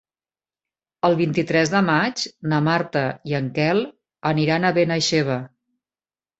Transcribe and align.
El 1.09 1.17
vint-i-tres 1.19 1.73
de 1.73 1.81
maig 1.91 2.25
na 2.55 2.63
Marta 2.69 3.05
i 3.33 3.37
en 3.43 3.53
Quel 3.61 3.85
aniran 4.35 4.69
a 4.69 4.75
Benaixeve. 4.83 5.41